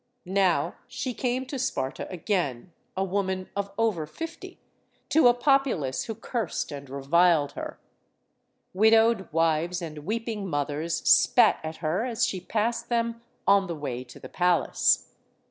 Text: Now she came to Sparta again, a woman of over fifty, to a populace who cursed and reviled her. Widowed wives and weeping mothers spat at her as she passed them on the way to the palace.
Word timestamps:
Now 0.25 0.77
she 0.87 1.13
came 1.13 1.45
to 1.45 1.59
Sparta 1.59 2.09
again, 2.09 2.71
a 2.97 3.03
woman 3.03 3.47
of 3.55 3.69
over 3.77 4.07
fifty, 4.07 4.59
to 5.09 5.27
a 5.27 5.33
populace 5.35 6.05
who 6.05 6.15
cursed 6.15 6.71
and 6.71 6.89
reviled 6.89 7.51
her. 7.51 7.79
Widowed 8.73 9.31
wives 9.31 9.79
and 9.79 9.99
weeping 9.99 10.47
mothers 10.47 11.07
spat 11.07 11.59
at 11.63 11.75
her 11.85 12.03
as 12.03 12.25
she 12.25 12.39
passed 12.41 12.89
them 12.89 13.21
on 13.45 13.67
the 13.67 13.75
way 13.75 14.03
to 14.05 14.19
the 14.19 14.27
palace. 14.27 15.11